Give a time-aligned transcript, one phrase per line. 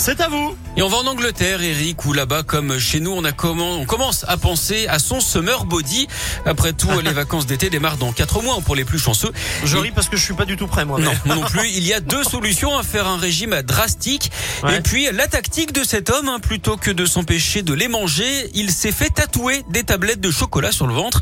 [0.00, 0.56] C'est à vous.
[0.76, 3.84] Et on va en Angleterre, Eric, où là-bas, comme chez nous, on, a comment, on
[3.84, 6.06] commence à penser à son summer body.
[6.46, 9.32] Après tout, les vacances d'été démarrent dans quatre mois pour les plus chanceux.
[9.64, 11.00] Je Et- ris parce que je suis pas du tout prêt, moi.
[11.00, 11.68] Non, moi non plus.
[11.68, 14.30] Il y a deux solutions à faire un régime drastique.
[14.62, 14.76] Ouais.
[14.76, 18.48] Et puis, la tactique de cet homme, hein, plutôt que de s'empêcher de les manger,
[18.54, 21.20] il s'est fait tatouer des tablettes de chocolat sur le ventre.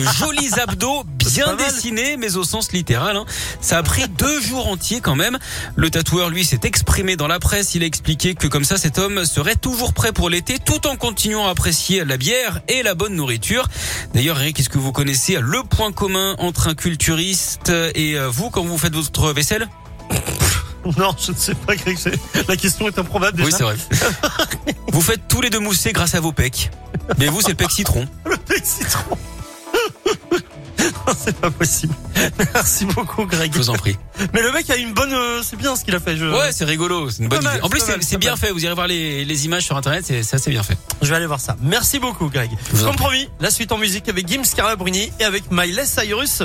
[0.00, 3.16] De jolis abdos bien dessinés, mais au sens littéral.
[3.16, 3.24] hein.
[3.60, 5.38] Ça a pris deux jours entiers quand même.
[5.76, 7.76] Le tatoueur, lui, s'est exprimé dans la presse.
[7.76, 10.96] Il a expliqué que comme ça, cet homme serait toujours prêt pour l'été, tout en
[10.96, 13.68] continuant à apprécier la bière et la bonne nourriture.
[14.14, 18.50] D'ailleurs, Eric, est-ce que vous connaissez le point commun entre un culturiste et euh, vous
[18.50, 19.68] quand vous faites votre vaisselle?
[20.96, 21.72] Non, je ne sais pas,
[22.46, 23.48] La question est improbable déjà.
[23.48, 24.74] Oui, c'est vrai.
[24.92, 26.70] vous faites tous les deux mousser grâce à vos pecs.
[27.18, 28.06] Mais vous, c'est le pec citron.
[28.24, 29.18] Le pec citron.
[31.18, 31.94] C'est pas possible.
[32.54, 33.52] Merci beaucoup, Greg.
[33.52, 33.96] Je vous en prie.
[34.32, 35.12] Mais le mec a une bonne.
[35.12, 36.16] euh, c'est bien ce qu'il a fait.
[36.16, 36.26] Je...
[36.26, 37.10] Ouais, c'est rigolo.
[37.10, 37.62] C'est une bonne mal, idée.
[37.62, 38.38] En plus, c'est bien mal.
[38.38, 38.50] fait.
[38.52, 40.04] Vous irez voir les, les images sur Internet.
[40.06, 40.76] C'est c'est assez bien fait.
[41.02, 41.56] Je vais aller voir ça.
[41.62, 42.50] Merci beaucoup, Greg.
[42.72, 46.42] vous Comme promis, la suite en musique avec Gims Carla Bruni et avec Miley Cyrus.